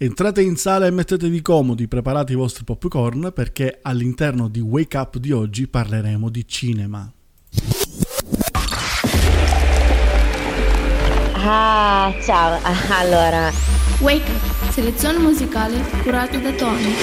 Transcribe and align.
Entrate 0.00 0.42
in 0.42 0.54
sala 0.54 0.86
e 0.86 0.92
mettetevi 0.92 1.42
comodi, 1.42 1.88
preparate 1.88 2.32
i 2.32 2.36
vostri 2.36 2.62
popcorn 2.62 3.32
perché 3.34 3.80
all'interno 3.82 4.46
di 4.46 4.60
Wake 4.60 4.96
Up 4.96 5.18
di 5.18 5.32
oggi 5.32 5.66
parleremo 5.66 6.30
di 6.30 6.46
cinema. 6.46 7.12
Ah, 11.32 12.14
ciao. 12.22 12.60
Allora, 12.90 13.50
Wake 13.98 14.30
Up, 14.30 14.70
selezione 14.70 15.18
musicale 15.18 15.80
curata 16.04 16.38
da 16.38 16.52
Tony. 16.52 16.94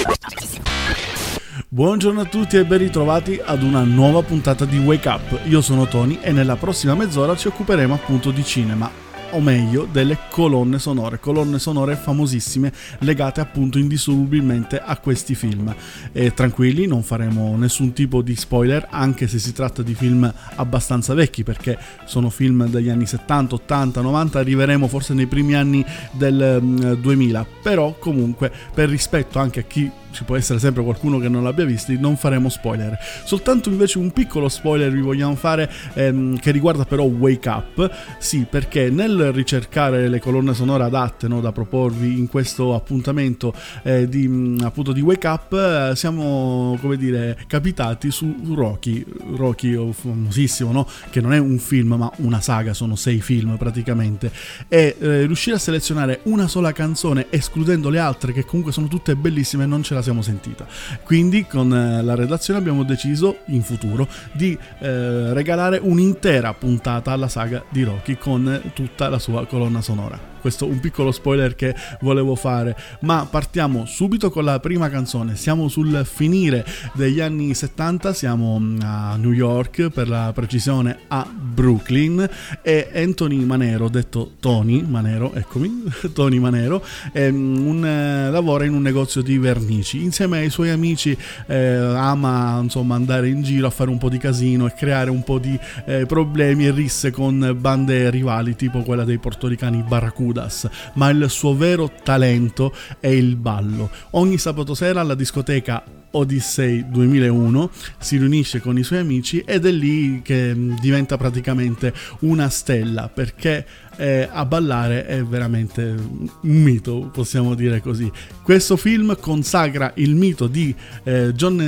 Buongiorno 1.68 2.22
a 2.22 2.24
tutti 2.24 2.56
e 2.56 2.64
ben 2.64 2.78
ritrovati 2.78 3.38
ad 3.44 3.62
una 3.62 3.82
nuova 3.82 4.22
puntata 4.22 4.64
di 4.64 4.78
Wake 4.78 5.08
Up. 5.10 5.40
Io 5.44 5.60
sono 5.60 5.86
Tony 5.86 6.18
e 6.22 6.32
nella 6.32 6.56
prossima 6.56 6.94
mezz'ora 6.94 7.36
ci 7.36 7.48
occuperemo 7.48 7.92
appunto 7.92 8.30
di 8.30 8.42
cinema 8.42 9.04
o 9.30 9.40
meglio 9.40 9.88
delle 9.90 10.18
colonne 10.30 10.78
sonore, 10.78 11.18
colonne 11.18 11.58
sonore 11.58 11.96
famosissime 11.96 12.72
legate 13.00 13.40
appunto 13.40 13.78
indissolubilmente 13.78 14.80
a 14.80 14.96
questi 14.98 15.34
film. 15.34 15.74
E 16.12 16.32
tranquilli, 16.34 16.86
non 16.86 17.02
faremo 17.02 17.56
nessun 17.56 17.92
tipo 17.92 18.22
di 18.22 18.36
spoiler, 18.36 18.86
anche 18.90 19.28
se 19.28 19.38
si 19.38 19.52
tratta 19.52 19.82
di 19.82 19.94
film 19.94 20.32
abbastanza 20.56 21.14
vecchi, 21.14 21.42
perché 21.42 21.78
sono 22.04 22.30
film 22.30 22.66
degli 22.68 22.88
anni 22.88 23.06
70, 23.06 23.54
80, 23.54 24.00
90, 24.00 24.38
arriveremo 24.38 24.88
forse 24.88 25.14
nei 25.14 25.26
primi 25.26 25.54
anni 25.54 25.84
del 26.12 26.96
2000, 27.00 27.40
mm, 27.40 27.62
però 27.62 27.96
comunque 27.98 28.52
per 28.72 28.88
rispetto 28.88 29.38
anche 29.38 29.60
a 29.60 29.64
chi 29.64 29.90
ci 30.16 30.24
può 30.24 30.34
essere 30.34 30.58
sempre 30.58 30.82
qualcuno 30.82 31.18
che 31.18 31.28
non 31.28 31.42
l'abbia 31.42 31.66
visti, 31.66 31.98
non 31.98 32.16
faremo 32.16 32.48
spoiler. 32.48 32.98
Soltanto 33.24 33.68
invece 33.68 33.98
un 33.98 34.12
piccolo 34.12 34.48
spoiler 34.48 34.90
vi 34.90 35.02
vogliamo 35.02 35.34
fare 35.36 35.70
ehm, 35.92 36.38
che 36.38 36.52
riguarda 36.52 36.86
però 36.86 37.04
Wake 37.04 37.48
Up, 37.50 37.90
sì, 38.18 38.46
perché 38.48 38.88
nel 38.88 39.30
ricercare 39.32 40.08
le 40.08 40.18
colonne 40.18 40.54
sonore 40.54 40.84
adatte 40.84 41.28
no, 41.28 41.42
da 41.42 41.52
proporvi 41.52 42.18
in 42.18 42.28
questo 42.28 42.74
appuntamento 42.74 43.52
eh, 43.82 44.08
di, 44.08 44.26
mm, 44.26 44.60
appunto 44.62 44.92
di 44.92 45.02
Wake 45.02 45.26
Up, 45.26 45.52
eh, 45.52 45.92
siamo, 45.94 46.78
come 46.80 46.96
dire, 46.96 47.38
capitati 47.46 48.10
su 48.10 48.34
Rocky, 48.54 49.04
Rocky 49.36 49.74
oh, 49.74 49.92
famosissimo, 49.92 50.72
no? 50.72 50.88
che 51.10 51.20
non 51.20 51.34
è 51.34 51.38
un 51.38 51.58
film 51.58 51.92
ma 51.92 52.10
una 52.16 52.40
saga, 52.40 52.72
sono 52.72 52.96
sei 52.96 53.20
film 53.20 53.58
praticamente, 53.58 54.32
e 54.66 54.96
eh, 54.98 55.26
riuscire 55.26 55.56
a 55.56 55.58
selezionare 55.58 56.20
una 56.22 56.48
sola 56.48 56.72
canzone 56.72 57.26
escludendo 57.28 57.90
le 57.90 57.98
altre 57.98 58.32
che 58.32 58.46
comunque 58.46 58.72
sono 58.72 58.88
tutte 58.88 59.14
bellissime 59.14 59.66
non 59.66 59.82
ce 59.82 59.92
la 59.92 60.02
siamo 60.06 60.22
sentita. 60.22 60.66
Quindi 61.02 61.46
con 61.46 61.72
eh, 61.74 62.02
la 62.02 62.14
redazione 62.14 62.58
abbiamo 62.58 62.84
deciso 62.84 63.38
in 63.46 63.62
futuro 63.62 64.08
di 64.32 64.56
eh, 64.78 65.32
regalare 65.32 65.78
un'intera 65.82 66.54
puntata 66.54 67.12
alla 67.12 67.28
saga 67.28 67.64
di 67.68 67.82
Rocky 67.82 68.16
con 68.16 68.70
tutta 68.72 69.08
la 69.08 69.18
sua 69.18 69.46
colonna 69.46 69.80
sonora 69.80 70.35
questo 70.46 70.66
un 70.66 70.78
piccolo 70.78 71.10
spoiler 71.10 71.56
che 71.56 71.74
volevo 72.02 72.36
fare, 72.36 72.76
ma 73.00 73.26
partiamo 73.28 73.84
subito 73.84 74.30
con 74.30 74.44
la 74.44 74.60
prima 74.60 74.88
canzone. 74.88 75.34
Siamo 75.34 75.66
sul 75.66 76.06
finire 76.08 76.64
degli 76.94 77.18
anni 77.18 77.52
70, 77.52 78.12
siamo 78.12 78.56
mm, 78.56 78.78
a 78.80 79.16
New 79.16 79.32
York, 79.32 79.88
per 79.88 80.08
la 80.08 80.30
precisione 80.32 80.98
a 81.08 81.28
Brooklyn 81.28 82.30
e 82.62 82.88
Anthony 82.94 83.44
Manero, 83.44 83.88
detto 83.88 84.34
Tony 84.38 84.84
Manero, 84.86 85.34
eccomi, 85.34 85.82
Tony 86.14 86.38
Manero, 86.38 86.80
mm, 87.18 87.66
un, 87.66 87.84
eh, 87.84 88.30
lavora 88.30 88.64
in 88.66 88.74
un 88.74 88.82
negozio 88.82 89.22
di 89.22 89.38
vernici. 89.38 90.00
Insieme 90.00 90.38
ai 90.38 90.50
suoi 90.50 90.70
amici 90.70 91.18
eh, 91.48 91.56
ama 91.56 92.60
insomma 92.62 92.94
andare 92.94 93.30
in 93.30 93.42
giro 93.42 93.66
a 93.66 93.70
fare 93.70 93.90
un 93.90 93.98
po' 93.98 94.10
di 94.10 94.18
casino 94.18 94.68
e 94.68 94.74
creare 94.74 95.10
un 95.10 95.24
po' 95.24 95.40
di 95.40 95.58
eh, 95.86 96.06
problemi 96.06 96.66
e 96.66 96.70
risse 96.70 97.10
con 97.10 97.56
bande 97.58 98.10
rivali 98.10 98.54
tipo 98.54 98.82
quella 98.82 99.02
dei 99.02 99.18
portoricani 99.18 99.82
Barracuda 99.82 100.35
Judas, 100.36 100.68
ma 100.94 101.08
il 101.08 101.26
suo 101.30 101.56
vero 101.56 101.90
talento 102.02 102.72
è 103.00 103.08
il 103.08 103.36
ballo. 103.36 103.90
Ogni 104.10 104.38
sabato 104.38 104.74
sera 104.74 105.00
alla 105.00 105.14
discoteca 105.14 105.82
Odyssey 106.10 106.86
2001 106.88 107.70
si 107.98 108.16
riunisce 108.16 108.60
con 108.60 108.78
i 108.78 108.82
suoi 108.82 109.00
amici 109.00 109.40
ed 109.40 109.66
è 109.66 109.70
lì 109.70 110.22
che 110.22 110.54
mm, 110.54 110.76
diventa 110.80 111.16
praticamente 111.16 111.92
una 112.20 112.48
stella 112.48 113.08
perché 113.08 113.66
eh, 113.96 114.28
a 114.30 114.44
ballare 114.46 115.06
è 115.06 115.22
veramente 115.22 115.82
un 115.82 116.28
mito, 116.40 117.10
possiamo 117.12 117.54
dire 117.54 117.80
così. 117.80 118.10
Questo 118.42 118.76
film 118.76 119.18
consacra 119.18 119.92
il 119.96 120.14
mito 120.14 120.46
di 120.46 120.74
eh, 121.02 121.32
John 121.34 121.60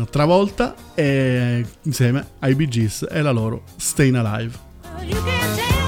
eh, 0.00 0.04
Travolta 0.10 0.74
e, 0.94 1.64
insieme 1.82 2.26
ai 2.40 2.54
Bee 2.54 2.68
Gees 2.68 3.06
e 3.08 3.20
la 3.20 3.30
loro 3.30 3.64
Staying 3.76 4.16
Alive. 4.16 5.79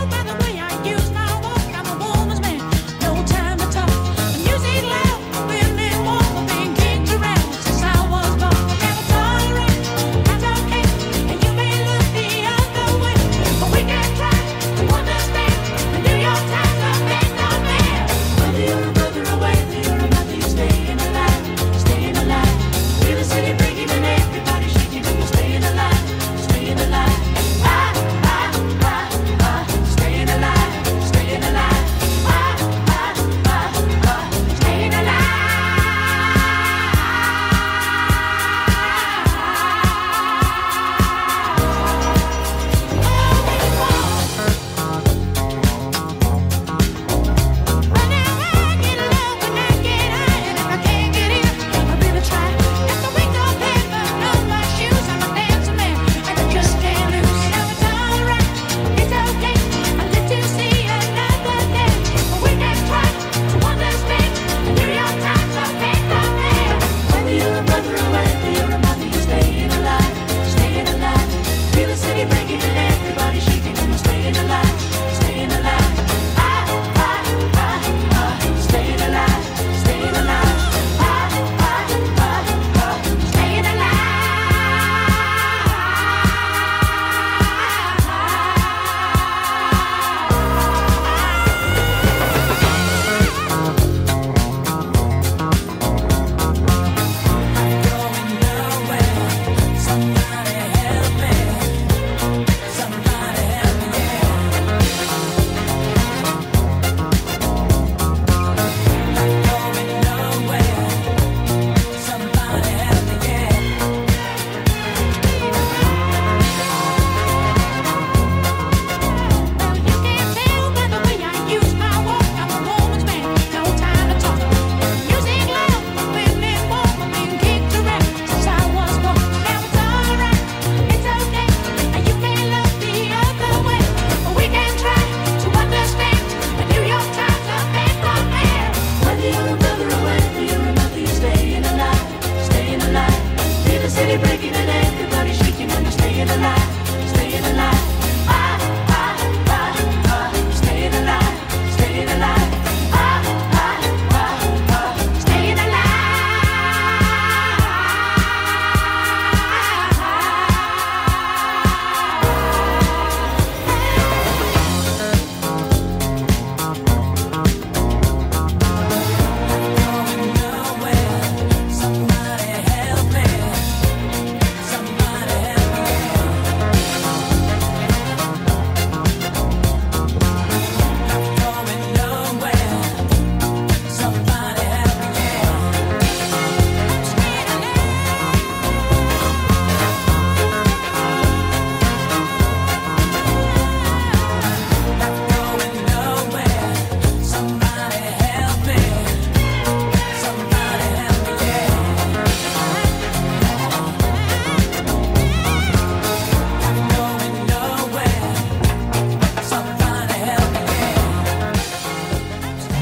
alive, 146.28 147.08
staying 147.08 147.44
alive. 147.44 147.91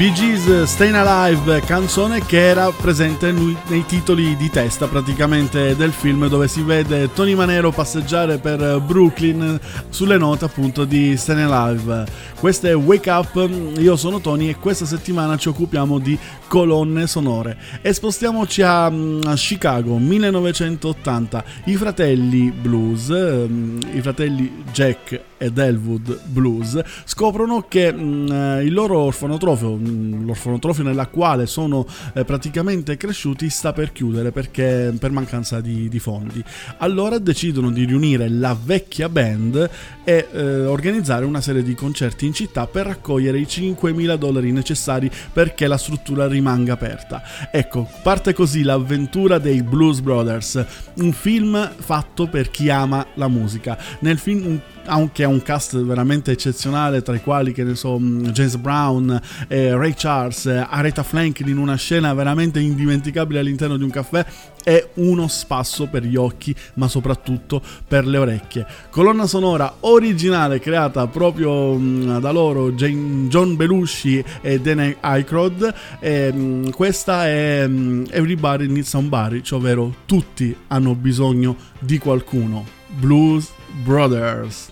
Bee 0.01 0.13
Gees 0.13 0.63
Stayin' 0.63 0.95
Alive, 0.95 1.59
canzone 1.59 2.25
che 2.25 2.39
era 2.39 2.71
presente 2.71 3.31
nei 3.31 3.85
titoli 3.85 4.35
di 4.35 4.49
testa 4.49 4.87
praticamente 4.87 5.75
del 5.75 5.91
film 5.91 6.27
dove 6.27 6.47
si 6.47 6.63
vede 6.63 7.13
Tony 7.13 7.35
Manero 7.35 7.69
passeggiare 7.69 8.39
per 8.39 8.79
Brooklyn 8.79 9.59
sulle 9.89 10.17
note 10.17 10.45
appunto 10.45 10.85
di 10.85 11.15
Stayin' 11.15 11.51
Alive. 11.51 12.05
Questo 12.39 12.65
è 12.65 12.75
Wake 12.75 13.11
Up, 13.11 13.47
io 13.77 13.95
sono 13.95 14.19
Tony 14.19 14.49
e 14.49 14.55
questa 14.55 14.87
settimana 14.87 15.37
ci 15.37 15.49
occupiamo 15.49 15.99
di 15.99 16.17
colonne 16.47 17.05
sonore 17.05 17.55
e 17.83 17.93
spostiamoci 17.93 18.63
a, 18.63 18.85
a 18.85 19.35
Chicago 19.35 19.99
1980. 19.99 21.43
I 21.65 21.75
fratelli 21.75 22.49
Blues, 22.49 23.09
i 23.09 24.01
fratelli 24.01 24.63
Jack 24.71 25.29
ed 25.41 25.57
Elwood 25.57 26.19
Blues 26.25 26.79
scoprono 27.03 27.65
che 27.67 27.91
mh, 27.91 28.61
il 28.63 28.71
loro 28.71 28.99
orfanotrofio, 28.99 29.75
mh, 29.75 30.25
l'orfanotrofio 30.25 30.83
nella 30.83 31.07
quale 31.07 31.47
sono 31.47 31.87
eh, 32.13 32.23
praticamente 32.23 32.95
cresciuti, 32.95 33.49
sta 33.49 33.73
per 33.73 33.91
chiudere 33.91 34.31
perché 34.31 34.93
per 34.99 35.09
mancanza 35.09 35.59
di, 35.59 35.89
di, 35.89 35.97
fondi. 35.97 36.43
Allora 36.77 37.17
decidono 37.17 37.71
di 37.71 37.85
riunire 37.85 38.29
la 38.29 38.55
vecchia 38.61 39.09
band 39.09 39.67
e 40.03 40.27
eh, 40.31 40.65
organizzare 40.65 41.25
una 41.25 41.41
serie 41.41 41.63
di 41.63 41.73
concerti 41.73 42.27
in 42.27 42.33
città 42.33 42.67
per 42.67 42.85
raccogliere 42.85 43.39
i 43.39 43.47
5.000 43.49 44.15
dollari 44.17 44.51
necessari 44.51 45.09
perché 45.33 45.65
la 45.65 45.77
struttura 45.77 46.27
rimanga 46.27 46.73
aperta. 46.73 47.23
Ecco, 47.51 47.89
parte 48.03 48.33
così 48.33 48.61
l'avventura 48.61 49.39
dei 49.39 49.63
Blues 49.63 50.01
Brothers, 50.01 50.63
un 50.97 51.11
film 51.11 51.71
fatto 51.77 52.27
per 52.27 52.51
chi 52.51 52.69
ama 52.69 53.03
la 53.15 53.27
musica. 53.27 53.75
Nel 54.01 54.19
film 54.19 54.61
anche 54.85 55.23
ha 55.23 55.27
un 55.27 55.41
cast 55.41 55.77
veramente 55.81 56.31
eccezionale, 56.31 57.01
tra 57.01 57.15
i 57.15 57.21
quali, 57.21 57.53
che 57.53 57.63
ne 57.63 57.75
so, 57.75 57.97
mm, 57.99 58.25
James 58.27 58.55
Brown, 58.57 59.21
eh, 59.47 59.75
Ray 59.75 59.93
Charles, 59.95 60.45
eh, 60.45 60.65
Aretha 60.69 61.03
Franklin 61.03 61.49
in 61.49 61.57
una 61.57 61.75
scena 61.75 62.13
veramente 62.13 62.59
indimenticabile 62.59 63.39
all'interno 63.39 63.77
di 63.77 63.83
un 63.83 63.89
caffè, 63.89 64.25
è 64.63 64.87
uno 64.95 65.27
spasso 65.27 65.87
per 65.87 66.03
gli 66.03 66.15
occhi, 66.15 66.55
ma 66.75 66.87
soprattutto 66.87 67.61
per 67.87 68.05
le 68.05 68.17
orecchie. 68.17 68.65
Colonna 68.89 69.25
sonora 69.25 69.75
originale 69.81 70.59
creata 70.59 71.07
proprio 71.07 71.73
mh, 71.73 71.83
mm, 71.83 72.17
da 72.19 72.31
loro, 72.31 72.71
Jane, 72.71 73.27
John 73.27 73.55
Belushi 73.55 74.23
e 74.41 74.59
Danny 74.59 74.95
Aykroyd. 74.99 75.73
Mm, 76.05 76.69
questa 76.69 77.27
è 77.27 77.67
mh, 77.67 78.07
Everybody 78.11 78.67
Needs 78.67 78.89
Somebody, 78.89 79.41
cioè 79.41 79.59
ovvero 79.59 79.93
tutti 80.05 80.55
hanno 80.67 80.95
bisogno 80.95 81.55
di 81.79 81.97
qualcuno. 81.97 82.79
Blues 82.87 83.51
Brothers. 83.83 84.71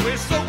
E 0.00 0.45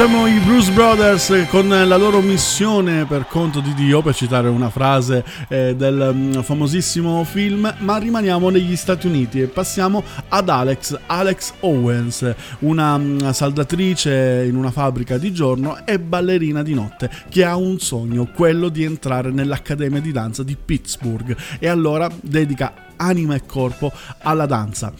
lasciamo 0.00 0.28
i 0.28 0.38
Blues 0.38 0.70
Brothers 0.70 1.46
con 1.50 1.68
la 1.68 1.96
loro 1.96 2.20
missione 2.20 3.04
per 3.04 3.26
conto 3.26 3.58
di 3.58 3.74
Dio, 3.74 4.00
per 4.00 4.14
citare 4.14 4.46
una 4.46 4.70
frase 4.70 5.24
eh, 5.48 5.74
del 5.74 6.10
um, 6.12 6.42
famosissimo 6.44 7.24
film, 7.24 7.74
ma 7.78 7.96
rimaniamo 7.96 8.48
negli 8.48 8.76
Stati 8.76 9.08
Uniti 9.08 9.40
e 9.40 9.46
passiamo 9.46 10.04
ad 10.28 10.48
Alex, 10.50 10.96
Alex 11.06 11.54
Owens, 11.60 12.32
una 12.60 12.94
um, 12.94 13.32
saldatrice 13.32 14.44
in 14.48 14.54
una 14.54 14.70
fabbrica 14.70 15.18
di 15.18 15.32
giorno 15.32 15.84
e 15.84 15.98
ballerina 15.98 16.62
di 16.62 16.74
notte, 16.74 17.10
che 17.28 17.44
ha 17.44 17.56
un 17.56 17.80
sogno, 17.80 18.30
quello 18.32 18.68
di 18.68 18.84
entrare 18.84 19.32
nell'Accademia 19.32 20.00
di 20.00 20.12
Danza 20.12 20.44
di 20.44 20.56
Pittsburgh. 20.64 21.36
E 21.58 21.66
allora 21.66 22.08
dedica 22.20 22.92
anima 22.94 23.34
e 23.34 23.44
corpo 23.44 23.90
alla 24.20 24.46
danza 24.46 24.92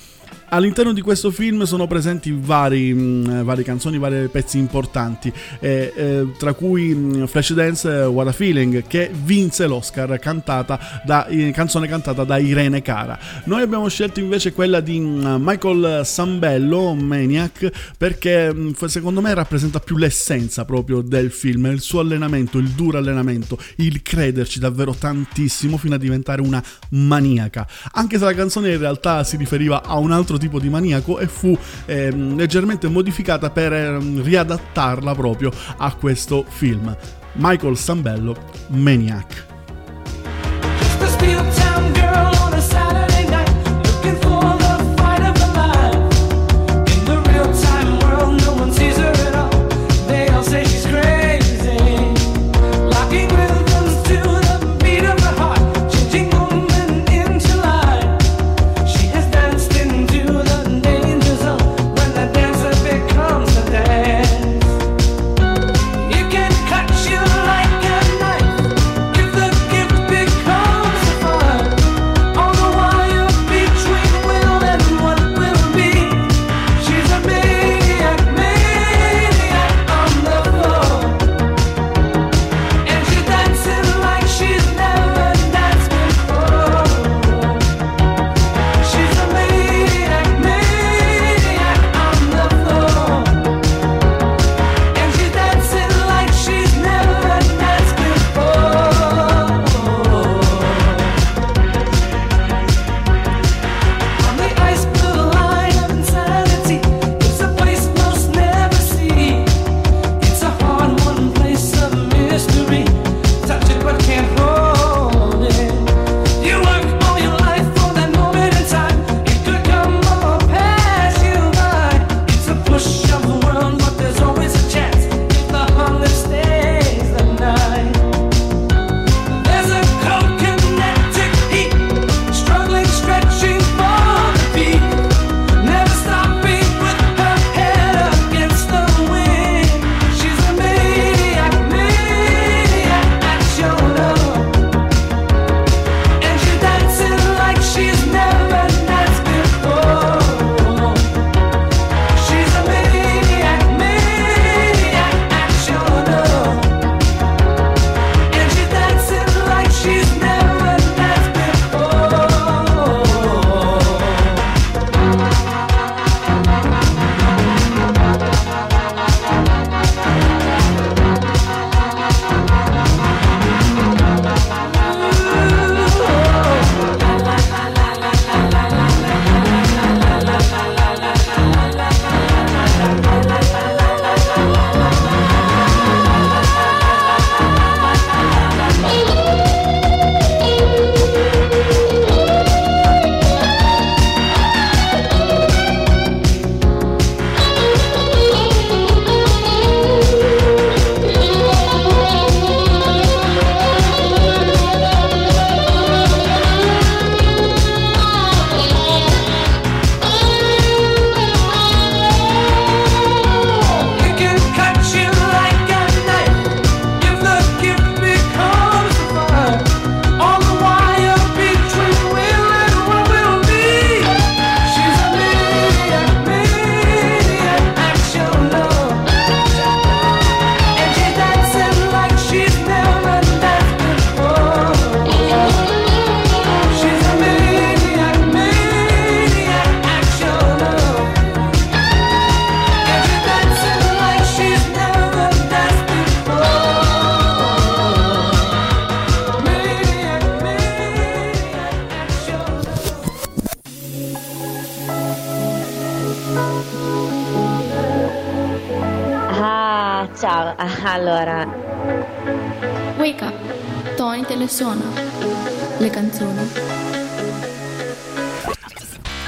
All'interno 0.51 0.95
di 0.95 1.03
questo 1.03 1.31
film 1.31 1.65
sono 1.65 1.87
presenti 1.87 2.35
vari, 2.35 2.95
mh, 2.95 3.43
varie 3.43 3.65
canzoni, 3.65 3.99
vari 3.99 4.29
pezzi 4.29 4.57
importanti, 4.57 5.31
eh, 5.61 5.93
eh, 5.95 6.27
tra 6.39 6.55
cui 6.55 6.95
mh, 6.95 7.27
Flashdance 7.27 7.89
What 7.89 8.29
a 8.29 8.33
Feeling, 8.33 8.87
che 8.87 9.11
vinse 9.13 9.67
l'Oscar, 9.67 10.19
cantata 10.19 11.03
da, 11.05 11.27
eh, 11.27 11.51
canzone 11.51 11.87
cantata 11.87 12.25
da 12.25 12.39
Irene 12.39 12.81
Cara. 12.81 13.19
Noi 13.45 13.61
abbiamo 13.61 13.89
scelto 13.89 14.21
invece 14.21 14.55
quella 14.55 14.81
di 14.81 14.99
mh, 14.99 15.37
Michael 15.39 16.07
Sambello, 16.07 16.95
Maniac, 16.95 17.71
perché 17.99 18.55
secondo 18.87 19.21
me 19.21 19.35
rappresenta 19.35 19.81
più 19.81 19.99
l'essenza 19.99 20.65
proprio 20.65 21.03
del 21.03 21.31
film, 21.31 21.67
il 21.67 21.83
suo 21.83 22.01
allenamento, 22.01 22.57
il 22.57 22.71
duro 22.71 22.97
allenamento, 22.97 23.59
il 23.77 24.01
crederci 24.01 24.59
davvero 24.59 24.95
tantissimo 24.95 25.77
fino 25.77 25.95
a 25.95 25.99
diventare 25.99 26.41
una 26.41 26.65
maniaca. 26.91 27.67
Anche 27.93 28.17
se 28.17 28.25
la 28.25 28.33
canzone 28.33 28.73
in 28.73 28.79
realtà 28.79 29.23
si 29.25 29.37
riferiva 29.37 29.83
a 29.83 29.99
un 29.99 30.11
altro 30.11 30.37
tipo 30.39 30.59
di 30.59 30.69
maniaco 30.69 31.19
e 31.19 31.27
fu 31.27 31.57
eh, 31.87 32.11
leggermente 32.11 32.89
modificata 32.89 33.51
per 33.51 33.73
eh, 33.73 33.99
riadattarla 33.99 35.15
proprio 35.15 35.53
a 35.77 35.95
questo 35.95 36.45
film. 36.49 36.97
Michael 37.35 37.77
Sambello, 37.77 38.37
Maniac. 38.69 39.47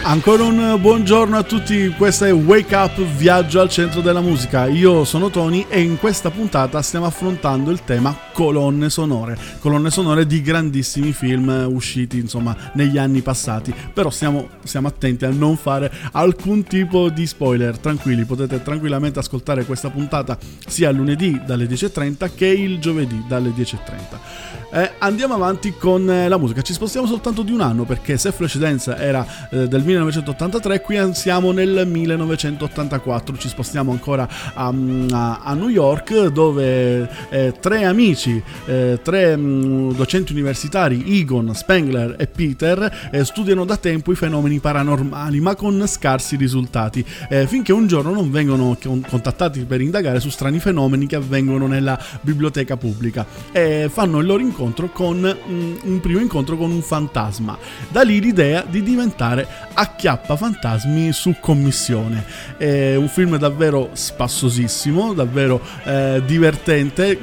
Ancora 0.03 0.45
un 0.45 0.79
buongiorno 0.81 1.37
a 1.37 1.43
tutti, 1.43 1.93
questa 1.97 2.27
è 2.27 2.33
Wake 2.33 2.75
Up 2.75 3.01
Viaggio 3.01 3.61
al 3.61 3.69
centro 3.69 4.01
della 4.01 4.21
musica. 4.21 4.67
Io 4.67 5.05
sono 5.05 5.29
Tony 5.29 5.67
e 5.69 5.81
in 5.81 5.99
questa 5.99 6.31
puntata 6.31 6.81
stiamo 6.81 7.07
affrontando 7.07 7.71
il 7.71 7.85
tema 7.85 8.17
colonne 8.41 8.89
sonore, 8.89 9.37
colonne 9.59 9.91
sonore 9.91 10.27
di 10.27 10.41
grandissimi 10.41 11.13
film 11.13 11.67
usciti 11.69 12.19
insomma 12.19 12.57
negli 12.73 12.97
anni 12.97 13.21
passati, 13.21 13.75
però 13.93 14.09
stiamo, 14.09 14.49
stiamo 14.65 14.89
attenti 14.89 15.27
a 15.27 15.31
non 15.31 15.59
fare 15.59 15.93
alcun 16.13 16.63
tipo 16.63 17.11
di 17.11 17.27
spoiler, 17.27 17.77
tranquilli, 17.77 18.25
potete 18.25 18.63
tranquillamente 18.63 19.19
ascoltare 19.19 19.67
questa 19.67 19.91
puntata 19.91 20.39
sia 20.67 20.91
lunedì 20.91 21.39
dalle 21.45 21.67
10.30 21.67 22.31
che 22.35 22.47
il 22.47 22.79
giovedì 22.81 23.23
dalle 23.29 23.51
10.30. 23.51 24.59
Eh, 24.73 24.93
andiamo 24.99 25.35
avanti 25.35 25.75
con 25.77 26.09
eh, 26.09 26.29
la 26.29 26.39
musica, 26.39 26.63
ci 26.63 26.73
spostiamo 26.73 27.05
soltanto 27.05 27.43
di 27.43 27.51
un 27.51 27.61
anno 27.61 27.83
perché 27.83 28.17
se 28.17 28.31
Flashdance 28.31 28.95
era 28.97 29.27
eh, 29.51 29.67
del 29.67 29.83
1983, 29.83 30.81
qui 30.81 30.97
siamo 31.13 31.51
nel 31.51 31.89
1984, 31.89 33.37
ci 33.37 33.49
spostiamo 33.49 33.91
ancora 33.91 34.29
a, 34.55 34.71
mm, 34.71 35.09
a, 35.11 35.41
a 35.41 35.55
New 35.55 35.69
York 35.69 36.27
dove 36.29 37.11
eh, 37.31 37.55
tre 37.59 37.83
amici, 37.85 38.30
eh, 38.67 38.99
tre 39.03 39.37
mh, 39.37 39.41
mm, 39.41 39.91
docenti 39.93 40.33
universitari, 40.33 41.19
Egon, 41.19 41.55
Spengler 41.55 42.17
e 42.19 42.27
Peter, 42.27 43.11
eh, 43.11 43.25
studiano 43.25 43.65
da 43.65 43.77
tempo 43.77 44.13
i 44.13 44.17
fenomeni 44.17 44.59
paranormali 44.59 45.41
ma 45.41 45.55
con 45.55 45.85
scarsi 45.87 46.37
risultati, 46.37 47.05
finché 47.47 47.73
un 47.73 47.87
giorno 47.87 48.13
non 48.13 48.31
vengono 48.31 48.77
contattati 49.09 49.65
per 49.65 49.81
indagare 49.81 50.21
su 50.21 50.29
strani 50.29 50.59
fenomeni 50.59 51.07
che 51.07 51.17
avvengono 51.17 51.67
nella 51.67 51.99
biblioteca 52.21 52.77
pubblica 52.77 53.27
e 53.53 53.89
fanno 53.91 54.19
il 54.19 54.27
loro 54.27 54.43
incontro 54.43 54.89
con 54.91 55.19
mm, 55.19 55.77
un 55.85 56.01
primo 56.01 56.21
incontro 56.21 56.57
con 56.57 56.71
un 56.71 56.83
fantasma. 56.83 57.57
Da 57.89 58.03
lì 58.03 58.21
l'idea 58.21 58.65
di 58.69 58.83
diventare 58.83 59.47
acchiappa 59.75 60.37
fantasmi 60.37 61.13
su 61.13 61.37
commissione. 61.41 62.25
È 62.57 62.95
un 62.95 63.09
film 63.09 63.37
davvero 63.37 63.91
spassosissimo, 63.93 65.13
davvero 65.13 65.61
eh, 65.85 66.23
divertente 66.25 67.19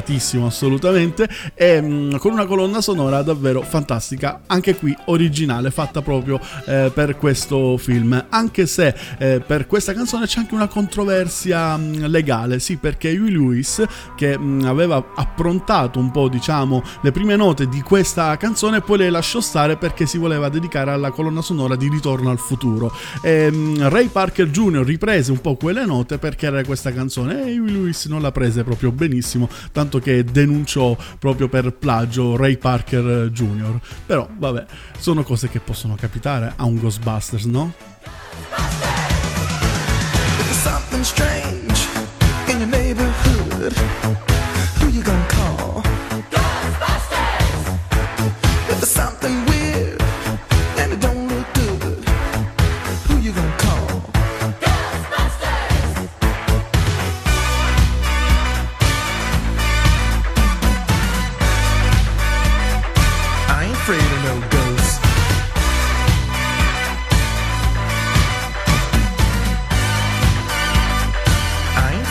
consigliatissimo 0.00 0.46
assolutamente, 0.46 1.28
e 1.54 1.80
mh, 1.80 1.86
mm, 1.86 2.16
con 2.16 2.32
una 2.32 2.46
colonna 2.46 2.80
sonora 2.80 3.22
davvero 3.22 3.62
fantastica, 3.62 4.42
anche 4.46 4.74
qui 4.74 4.96
originale, 5.06 5.70
fatta 5.70 6.02
proprio 6.02 6.40
eh, 6.66 6.90
per 6.92 7.16
questo 7.16 7.76
film, 7.76 8.26
anche 8.30 8.66
se 8.66 8.94
eh, 9.18 9.42
per 9.46 9.66
questa 9.66 9.92
canzone 9.92 10.26
c'è 10.26 10.40
anche 10.40 10.54
una 10.54 10.66
controversia 10.66 11.76
mh, 11.76 11.82
mm, 11.82 12.04
legale, 12.06 12.58
sì 12.58 12.76
perché 12.76 13.10
Huey 13.10 13.30
Lewis, 13.30 13.84
che 14.16 14.36
mh, 14.36 14.42
mm, 14.42 14.64
aveva 14.64 15.04
approntato 15.14 15.98
un 15.98 16.10
po' 16.10 16.28
diciamo 16.28 16.82
le 17.02 17.12
prime 17.12 17.36
note 17.36 17.68
di 17.68 17.82
questa 17.82 18.36
canzone, 18.36 18.80
poi 18.80 18.98
le 18.98 19.10
lasciò 19.10 19.40
stare 19.40 19.76
perché 19.76 20.06
si 20.06 20.18
voleva 20.18 20.48
dedicare 20.48 20.90
alla 20.90 21.10
colonna 21.10 21.42
sonora 21.42 21.76
di 21.76 21.88
Ritorno 21.88 22.30
al 22.30 22.38
futuro. 22.38 22.92
E, 23.22 23.48
Ray 23.78 24.08
Parker 24.08 24.48
Jr. 24.48 24.84
riprese 24.84 25.30
un 25.30 25.40
po' 25.40 25.56
quelle 25.56 25.84
note 25.84 26.18
perché 26.18 26.46
era 26.46 26.64
questa 26.64 26.92
canzone 26.92 27.46
e 27.46 27.58
Huey 27.58 27.72
Lewis 27.72 28.06
non 28.06 28.22
la 28.22 28.32
prese 28.32 28.62
proprio 28.64 28.92
benissimo 28.92 29.48
tanto 29.72 29.89
che 29.98 30.24
denunciò 30.24 30.96
proprio 31.18 31.48
per 31.48 31.72
plagio 31.72 32.36
Ray 32.36 32.56
Parker 32.56 33.28
Jr. 33.30 33.78
Però 34.06 34.28
vabbè, 34.30 34.64
sono 34.98 35.22
cose 35.22 35.48
che 35.48 35.60
possono 35.60 35.96
capitare 35.96 36.52
a 36.56 36.64
un 36.64 36.78
Ghostbusters, 36.78 37.44
no? 37.44 37.72
Something 40.62 41.04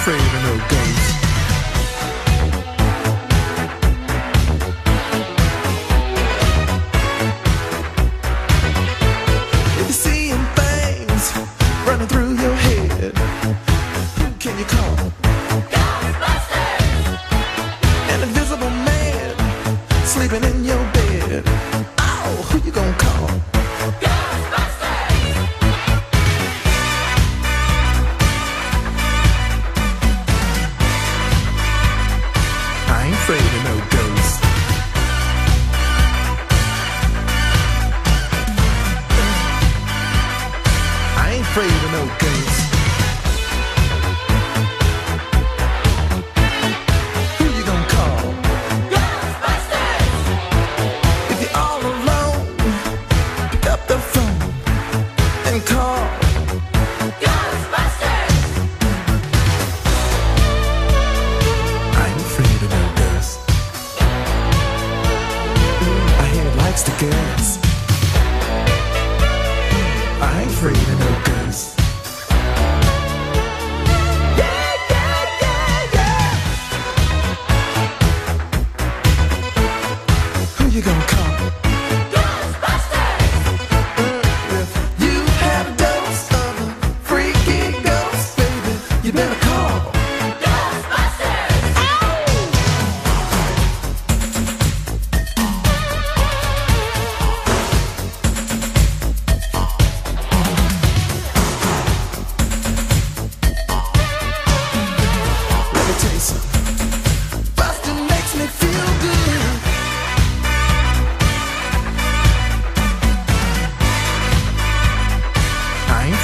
afraid 0.09 0.35
of 0.37 0.43
no 0.43 0.67
ghosts. 0.67 1.08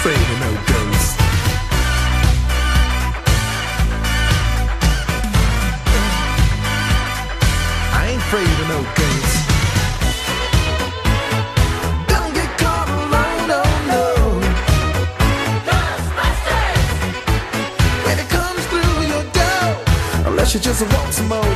afraid 0.05 0.21
of 0.21 0.39
no. 0.39 0.51
I 7.91 8.07
ain't 8.09 8.21
afraid 8.21 8.57
of 8.61 8.67
no 8.73 8.79
ghosts. 8.99 9.37
Don't 12.07 12.33
get 12.35 12.49
caught 12.59 12.87
alone, 12.87 13.49
oh, 13.57 13.65
no. 13.89 14.05
Ghostbusters! 15.69 16.85
When 18.05 18.19
it 18.19 18.29
comes 18.29 18.63
through 18.67 19.07
your 19.11 19.23
door, 19.33 19.65
unless 20.27 20.53
you 20.53 20.59
just 20.59 20.81
want 20.93 21.13
some 21.13 21.29
more, 21.29 21.55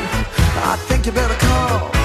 I 0.66 0.76
think 0.88 1.06
you 1.06 1.12
better 1.12 1.36
call. 1.36 2.00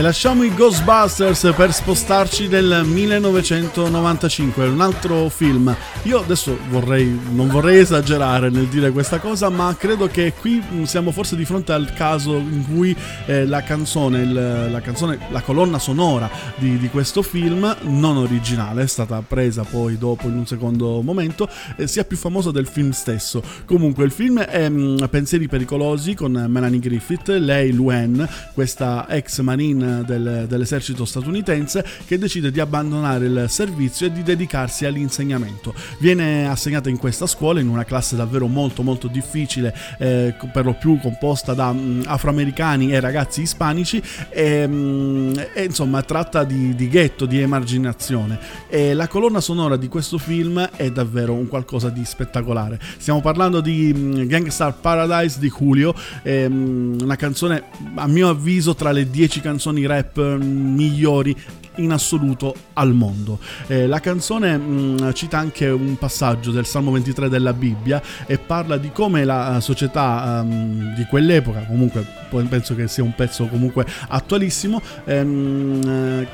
E 0.00 0.02
lasciamo 0.02 0.44
i 0.44 0.54
Ghostbusters 0.54 1.52
per 1.54 1.74
spostarci 1.74 2.48
nel 2.48 2.84
1995, 2.86 4.66
un 4.66 4.80
altro 4.80 5.28
film. 5.28 5.76
Io 6.04 6.18
adesso 6.18 6.56
vorrei, 6.70 7.20
non 7.32 7.48
vorrei 7.48 7.80
esagerare 7.80 8.48
nel 8.48 8.68
dire 8.68 8.90
questa 8.90 9.18
cosa, 9.18 9.50
ma 9.50 9.76
credo 9.78 10.06
che 10.06 10.32
qui 10.32 10.62
siamo 10.84 11.10
forse 11.10 11.36
di 11.36 11.44
fronte 11.44 11.72
al 11.72 11.92
caso 11.92 12.36
in 12.36 12.64
cui 12.66 12.96
eh, 13.26 13.44
la 13.44 13.62
canzone, 13.62 14.22
il, 14.22 14.32
la 14.70 14.80
canzone, 14.80 15.18
la 15.30 15.42
colonna 15.42 15.78
sonora 15.78 16.30
di, 16.56 16.78
di, 16.78 16.88
questo 16.88 17.20
film, 17.20 17.76
non 17.82 18.16
originale, 18.16 18.84
è 18.84 18.86
stata 18.86 19.22
presa 19.26 19.62
poi 19.64 19.98
dopo 19.98 20.26
in 20.26 20.38
un 20.38 20.46
secondo 20.46 21.02
momento, 21.02 21.46
eh, 21.76 21.86
sia 21.86 22.04
più 22.04 22.16
famosa 22.16 22.50
del 22.50 22.66
film 22.66 22.92
stesso. 22.92 23.42
Comunque 23.66 24.04
il 24.06 24.10
film 24.10 24.40
è 24.40 24.70
mh, 24.70 25.06
Pensieri 25.10 25.48
pericolosi 25.48 26.14
con 26.14 26.32
Melanie 26.48 26.80
Griffith, 26.80 27.28
lei 27.28 27.72
Luen, 27.72 28.26
questa 28.54 29.06
ex 29.06 29.40
marine 29.40 30.02
del, 30.06 30.46
dell'esercito 30.48 31.04
statunitense 31.04 31.84
che 32.06 32.16
decide 32.16 32.50
di 32.50 32.58
abbandonare 32.58 33.26
il 33.26 33.44
servizio 33.48 34.06
e 34.06 34.12
di 34.12 34.22
dedicarsi 34.22 34.86
all'insegnamento. 34.86 35.74
Viene 35.98 36.48
assegnata 36.48 36.88
in 36.88 36.98
questa 36.98 37.26
scuola 37.26 37.60
in 37.60 37.68
una 37.68 37.84
classe 37.84 38.16
davvero 38.16 38.46
molto 38.46 38.82
molto 38.82 39.08
difficile, 39.08 39.74
eh, 39.98 40.34
per 40.52 40.64
lo 40.64 40.74
più 40.74 40.98
composta 41.00 41.54
da 41.54 41.72
mh, 41.72 41.78
mm, 41.78 42.02
afroamericani 42.06 42.92
e 42.92 43.00
ragazzi 43.00 43.42
ispanici 43.42 44.02
e, 44.30 44.66
mh, 44.66 44.72
mm, 44.72 45.32
e 45.54 45.64
insomma 45.64 46.02
tratta 46.02 46.44
di, 46.44 46.74
di, 46.74 46.88
ghetto, 46.88 47.26
di 47.26 47.40
emarginazione. 47.40 48.38
E 48.68 48.94
la 48.94 49.08
colonna 49.08 49.40
sonora 49.40 49.76
di 49.76 49.88
questo 49.88 50.18
film 50.18 50.60
è 50.76 50.90
davvero 50.90 51.34
un 51.34 51.48
qualcosa 51.48 51.88
di 51.88 52.04
spettacolare. 52.04 52.78
Stiamo 52.98 53.20
parlando 53.20 53.60
di 53.60 53.92
mh, 53.92 53.98
mm, 53.98 54.26
Gangstar 54.26 54.74
Paradise 54.80 55.38
di 55.38 55.48
Julio, 55.50 55.94
una 56.22 57.16
canzone 57.16 57.64
a 57.94 58.06
mio 58.06 58.28
avviso 58.28 58.74
tra 58.74 58.92
le 58.92 59.08
10 59.10 59.40
canzoni 59.40 59.86
rap 59.86 60.20
mm, 60.20 60.74
migliori 60.74 61.36
in 61.76 61.92
assoluto 61.92 62.54
al 62.74 62.92
mondo. 62.92 63.38
Eh, 63.66 63.86
la 63.86 64.00
canzone 64.00 64.56
mh, 64.56 65.12
cita 65.14 65.38
anche 65.38 65.68
un 65.80 65.96
passaggio 65.96 66.50
del 66.50 66.66
Salmo 66.66 66.90
23 66.90 67.28
della 67.28 67.52
Bibbia 67.52 68.02
e 68.26 68.38
parla 68.38 68.76
di 68.76 68.90
come 68.90 69.24
la 69.24 69.56
eh, 69.56 69.60
società 69.60 70.40
um, 70.42 70.94
di 70.94 71.04
quell'epoca, 71.04 71.60
comunque 71.66 72.18
penso 72.48 72.74
che 72.74 72.86
sia 72.86 73.02
un 73.02 73.14
pezzo 73.14 73.46
comunque 73.46 73.84
attualissimo, 74.08 74.80
ehm, 75.04 76.26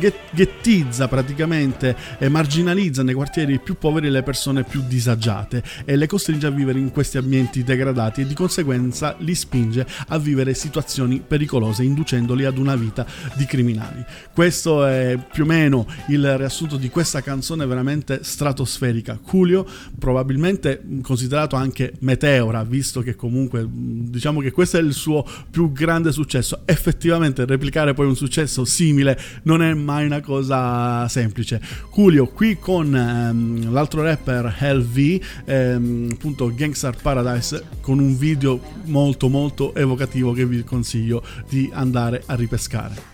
eh, 0.00 0.12
ghettizza 0.30 1.06
praticamente 1.06 1.96
e 2.18 2.28
marginalizza 2.28 3.02
nei 3.02 3.14
quartieri 3.14 3.60
più 3.60 3.76
poveri 3.76 4.10
le 4.10 4.22
persone 4.22 4.64
più 4.64 4.82
disagiate 4.86 5.62
e 5.84 5.96
le 5.96 6.06
costringe 6.06 6.46
a 6.48 6.50
vivere 6.50 6.78
in 6.78 6.90
questi 6.90 7.18
ambienti 7.18 7.62
degradati 7.62 8.22
e 8.22 8.26
di 8.26 8.34
conseguenza 8.34 9.14
li 9.18 9.34
spinge 9.34 9.86
a 10.08 10.18
vivere 10.18 10.54
situazioni 10.54 11.22
pericolose 11.26 11.84
inducendoli 11.84 12.44
ad 12.44 12.58
una 12.58 12.74
vita 12.74 13.06
di 13.34 13.44
criminali. 13.44 14.04
Questo 14.32 14.84
è 14.84 15.16
più 15.30 15.44
o 15.44 15.46
meno 15.46 15.86
il 16.08 16.36
riassunto 16.36 16.76
di 16.76 16.90
questa 16.90 17.20
canzone 17.20 17.66
veramente 17.66 18.20
stratosferica. 18.22 18.93
Julio, 19.02 19.66
probabilmente 19.98 20.82
considerato 21.02 21.56
anche 21.56 21.94
meteora, 22.00 22.62
visto 22.64 23.00
che 23.00 23.14
comunque 23.14 23.66
diciamo 23.68 24.40
che 24.40 24.50
questo 24.50 24.78
è 24.78 24.80
il 24.80 24.92
suo 24.92 25.26
più 25.50 25.72
grande 25.72 26.12
successo. 26.12 26.62
Effettivamente 26.64 27.44
replicare 27.44 27.94
poi 27.94 28.06
un 28.06 28.16
successo 28.16 28.64
simile 28.64 29.18
non 29.42 29.62
è 29.62 29.72
mai 29.74 30.06
una 30.06 30.20
cosa 30.20 31.06
semplice. 31.08 31.60
Julio 31.94 32.26
qui 32.26 32.58
con 32.58 32.94
ehm, 32.94 33.72
l'altro 33.72 34.02
rapper 34.02 34.56
LV, 34.60 35.20
ehm, 35.44 36.08
appunto 36.12 36.52
Gangstar 36.54 36.96
Paradise, 37.00 37.62
con 37.80 37.98
un 37.98 38.16
video 38.16 38.60
molto 38.84 39.28
molto 39.28 39.74
evocativo 39.74 40.32
che 40.32 40.46
vi 40.46 40.62
consiglio 40.64 41.22
di 41.48 41.70
andare 41.72 42.22
a 42.26 42.34
ripescare. 42.34 43.13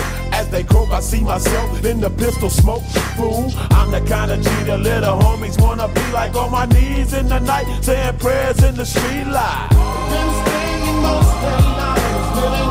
As 0.41 0.49
they 0.49 0.63
croak, 0.63 0.89
I 0.89 1.01
see 1.01 1.21
myself 1.21 1.85
in 1.85 1.99
the 1.99 2.09
pistol 2.09 2.49
smoke. 2.49 2.81
Fool, 3.15 3.51
I'm 3.69 3.91
the 3.91 4.01
kind 4.01 4.31
of 4.31 4.41
G 4.41 4.49
the 4.63 4.75
little 4.75 5.19
homies 5.19 5.61
wanna 5.61 5.87
be 5.87 6.01
like 6.11 6.35
on 6.35 6.49
my 6.49 6.65
knees 6.65 7.13
in 7.13 7.27
the 7.27 7.37
night, 7.37 7.67
saying 7.83 8.17
prayers 8.17 8.63
in 8.63 8.73
the 8.73 8.83
street 8.83 9.27
light. 9.27 9.67
Been 10.09 10.29
spending 10.41 11.01
most 11.03 11.29
of 11.29 11.41
their 11.43 11.61
lives 11.77 12.70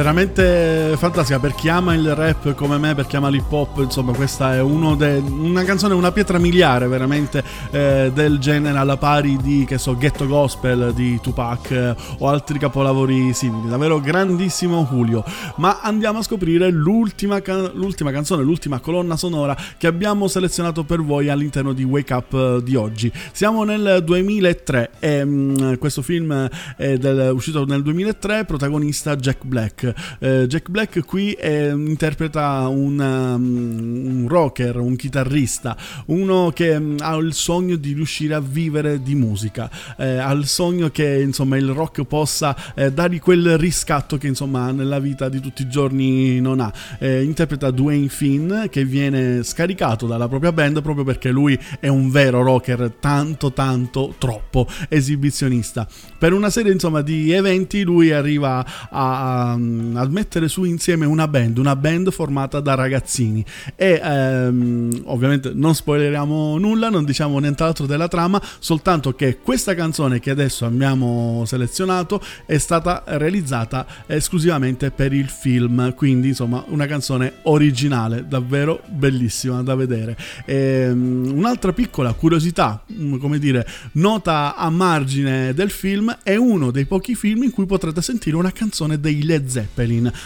Veramente 0.00 0.94
fantastica 0.96 1.38
per 1.38 1.54
chi 1.54 1.68
ama 1.68 1.92
il 1.92 2.14
rap 2.14 2.54
come 2.54 2.78
me, 2.78 2.94
per 2.94 3.06
chi 3.06 3.16
ama 3.16 3.28
l'hip 3.28 3.52
hop, 3.52 3.80
insomma 3.80 4.14
questa 4.14 4.54
è 4.54 4.62
de- 4.62 5.22
una 5.28 5.62
canzone, 5.62 5.92
una 5.92 6.10
pietra 6.10 6.38
miliare 6.38 6.88
veramente 6.88 7.44
eh, 7.70 8.10
del 8.14 8.38
genere 8.38 8.78
alla 8.78 8.96
pari 8.96 9.36
di, 9.36 9.66
che 9.68 9.76
so, 9.76 9.94
Ghetto 9.98 10.26
Gospel 10.26 10.94
di 10.94 11.20
Tupac 11.20 11.70
eh, 11.72 11.94
o 12.16 12.28
altri 12.28 12.58
capolavori 12.58 13.34
simili, 13.34 13.68
davvero 13.68 14.00
grandissimo 14.00 14.88
Julio. 14.90 15.22
Ma 15.56 15.80
andiamo 15.82 16.20
a 16.20 16.22
scoprire 16.22 16.70
l'ultima, 16.70 17.42
can- 17.42 17.70
l'ultima 17.74 18.10
canzone, 18.10 18.42
l'ultima 18.42 18.80
colonna 18.80 19.18
sonora 19.18 19.54
che 19.76 19.86
abbiamo 19.86 20.28
selezionato 20.28 20.82
per 20.82 21.02
voi 21.02 21.28
all'interno 21.28 21.74
di 21.74 21.84
Wake 21.84 22.14
Up 22.14 22.32
eh, 22.32 22.62
di 22.62 22.74
oggi. 22.74 23.12
Siamo 23.32 23.64
nel 23.64 24.02
2003 24.02 24.92
e 24.98 25.24
mh, 25.26 25.30
mm, 25.30 25.74
questo 25.74 26.00
film 26.00 26.48
è 26.78 26.96
del, 26.96 27.32
uscito 27.34 27.66
nel 27.66 27.82
2003, 27.82 28.46
protagonista 28.46 29.14
Jack 29.16 29.44
Black. 29.44 29.88
Eh, 30.18 30.46
Jack 30.46 30.68
Black 30.68 31.04
qui 31.04 31.32
è, 31.32 31.70
interpreta 31.70 32.68
un, 32.68 32.98
um, 32.98 34.22
un, 34.22 34.28
rocker, 34.28 34.78
un 34.78 34.96
chitarrista, 34.96 35.76
uno 36.06 36.50
che 36.54 36.74
um, 36.74 36.96
ha 37.00 37.14
il 37.16 37.32
sogno 37.32 37.76
di 37.76 37.92
riuscire 37.92 38.34
a 38.34 38.40
vivere 38.40 39.02
di 39.02 39.14
musica, 39.14 39.70
eh, 39.96 40.16
ha 40.16 40.30
il 40.32 40.46
sogno 40.46 40.90
che 40.90 41.20
insomma 41.20 41.56
il 41.56 41.70
rock 41.70 42.04
possa 42.04 42.56
eh, 42.74 42.92
dargli 42.92 43.18
quel 43.20 43.56
riscatto 43.58 44.16
che 44.18 44.26
insomma 44.26 44.70
nella 44.70 44.98
vita 44.98 45.28
di 45.28 45.40
tutti 45.40 45.62
i 45.62 45.68
giorni 45.68 46.40
non 46.40 46.60
ha. 46.60 46.72
Eh, 46.98 47.22
interpreta 47.22 47.70
Dwayne 47.70 48.08
Finn 48.08 48.66
che 48.68 48.84
viene 48.84 49.42
scaricato 49.42 50.06
dalla 50.06 50.28
propria 50.28 50.52
band 50.52 50.82
proprio 50.82 51.04
perché 51.04 51.30
lui 51.30 51.58
è 51.78 51.88
un 51.88 52.10
vero 52.10 52.42
rocker 52.42 52.92
tanto 53.00 53.52
tanto 53.52 54.14
troppo 54.18 54.66
esibizionista. 54.88 55.86
Per 56.18 56.32
una 56.32 56.50
serie 56.50 56.72
insomma 56.72 57.02
di 57.02 57.32
eventi 57.32 57.82
lui 57.82 58.12
arriva 58.12 58.64
a, 58.90 59.52
a, 59.52 59.56
a 59.94 60.06
mettere 60.08 60.48
su 60.48 60.64
insieme 60.64 61.06
una 61.06 61.28
band, 61.28 61.58
una 61.58 61.76
band 61.76 62.10
formata 62.10 62.60
da 62.60 62.74
ragazzini. 62.74 63.44
E 63.76 64.00
ehm, 64.02 65.02
ovviamente 65.04 65.52
non 65.54 65.74
spoileriamo 65.74 66.58
nulla, 66.58 66.88
non 66.88 67.04
diciamo 67.04 67.38
nient'altro 67.38 67.86
della 67.86 68.08
trama, 68.08 68.40
soltanto 68.58 69.14
che 69.14 69.38
questa 69.38 69.74
canzone 69.74 70.20
che 70.20 70.30
adesso 70.30 70.64
abbiamo 70.64 71.44
selezionato 71.46 72.20
è 72.46 72.58
stata 72.58 73.04
realizzata 73.06 73.86
esclusivamente 74.06 74.90
per 74.90 75.12
il 75.12 75.28
film, 75.28 75.94
quindi 75.94 76.28
insomma 76.28 76.64
una 76.68 76.86
canzone 76.86 77.34
originale, 77.42 78.26
davvero 78.28 78.82
bellissima 78.88 79.62
da 79.62 79.74
vedere. 79.74 80.16
E, 80.44 80.54
ehm, 80.54 81.32
un'altra 81.34 81.72
piccola 81.72 82.12
curiosità, 82.12 82.82
mm, 82.92 83.16
come 83.18 83.38
dire, 83.38 83.66
nota 83.92 84.56
a 84.56 84.68
margine 84.70 85.54
del 85.54 85.70
film, 85.70 86.16
è 86.22 86.36
uno 86.36 86.70
dei 86.70 86.84
pochi 86.84 87.14
film 87.14 87.42
in 87.42 87.50
cui 87.50 87.66
potrete 87.66 88.02
sentire 88.02 88.36
una 88.36 88.52
canzone 88.52 89.00
dei 89.00 89.22
Led 89.24 89.46
Zeppelin, 89.46 89.69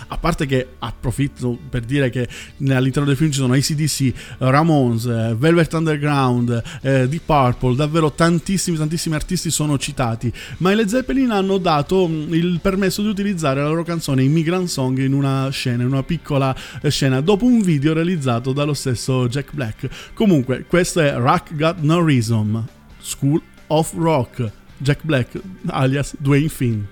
a 0.09 0.19
parte 0.19 0.47
che 0.47 0.67
approfitto 0.79 1.59
per 1.69 1.83
dire 1.83 2.11
che 2.11 2.29
all'interno 2.69 3.09
del 3.09 3.17
film 3.17 3.31
ci 3.31 3.39
sono 3.39 3.55
ACDC, 3.55 4.37
Ramones, 4.39 5.07
eh, 5.07 5.35
Velvet 5.37 5.73
Underground, 5.73 6.63
eh, 6.83 7.09
Deep 7.09 7.23
Purple, 7.25 7.77
davvero 7.77 8.13
tantissimi 8.13 8.77
tantissimi 8.77 9.15
artisti 9.15 9.51
sono 9.51 9.79
citati, 9.79 10.33
ma 10.59 10.73
i 10.73 10.75
Led 10.75 10.89
Zeppelin 10.89 11.31
hanno 11.31 11.59
dato 11.59 12.07
mm, 12.09 12.33
il 12.35 12.59
permesso 12.61 13.03
di 13.03 13.09
utilizzare 13.09 13.61
la 13.61 13.69
loro 13.69 13.85
canzone 13.85 14.23
Immigrant 14.23 14.69
Song 14.69 14.99
in 14.99 15.13
una 15.13 15.49
scena, 15.51 15.83
in 15.83 15.89
una 15.89 16.03
piccola 16.03 16.55
eh, 16.81 16.91
scena, 16.91 17.21
dopo 17.21 17.45
un 17.45 17.61
video 17.61 17.93
realizzato 17.93 18.53
dallo 18.53 18.75
stesso 18.75 19.29
Jack 19.29 19.53
Black. 19.53 20.13
Comunque, 20.15 20.65
questo 20.67 21.01
è 21.01 21.15
Rock 21.15 21.55
Got 21.55 21.79
No 21.81 22.05
Reason, 22.05 22.67
School 23.01 23.41
of 23.69 23.93
Rock, 23.97 24.51
Jack 24.79 25.01
Black 25.03 25.41
alias 25.67 26.15
Dwayne 26.19 26.49
Finn. 26.49 26.83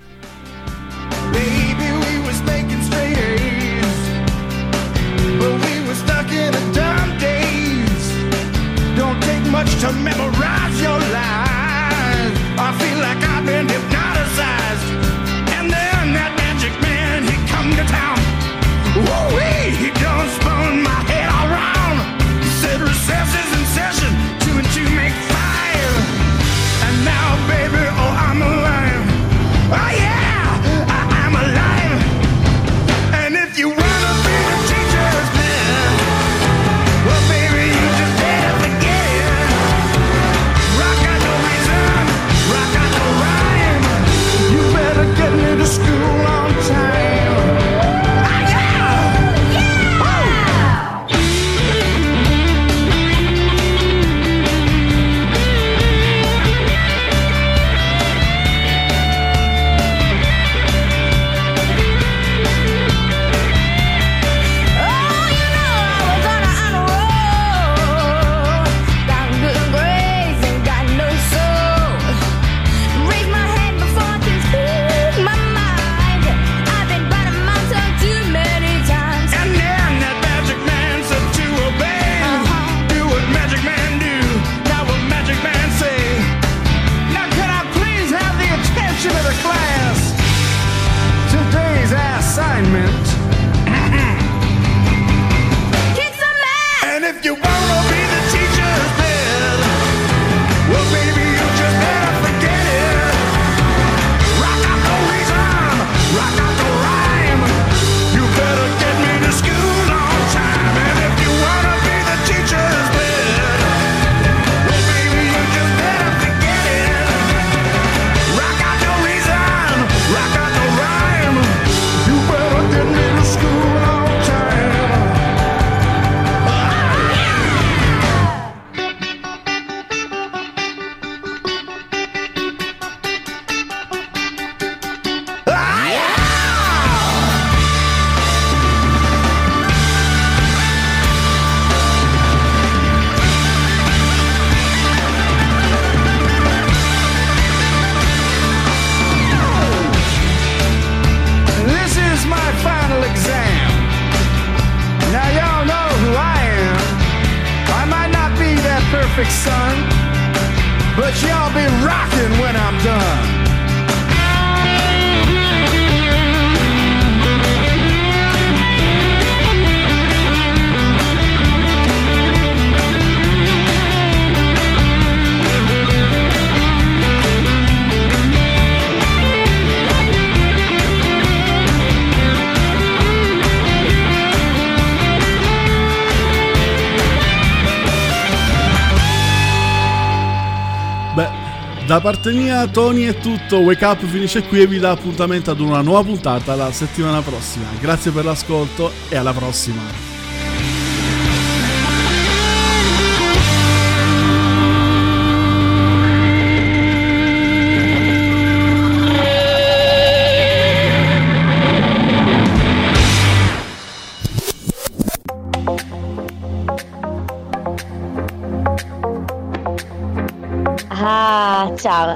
Parte 192.03 192.33
mia, 192.33 192.67
Tony 192.67 193.05
è 193.05 193.17
tutto. 193.19 193.59
Wake 193.59 193.85
Up 193.85 194.05
finisce 194.05 194.43
qui 194.43 194.61
e 194.61 194.67
vi 194.67 194.81
dà 194.81 194.91
appuntamento 194.91 195.53
ad 195.53 195.61
una 195.61 195.81
nuova 195.83 196.03
puntata 196.03 196.57
la 196.57 196.73
settimana 196.73 197.23
prossima. 197.23 197.67
Grazie 197.81 198.11
per 198.11 198.25
l'ascolto 198.25 198.91
e 199.09 199.17
alla 199.17 199.33
prossima. 199.33 200.12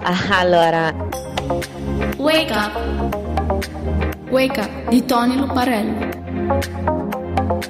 Allora, 0.30 0.92
Wake 2.18 2.52
Up. 2.52 2.72
Wake 4.30 4.61
Up 4.61 4.70
di 4.90 5.04
Tony 5.04 5.37
Luparello. 5.37 6.95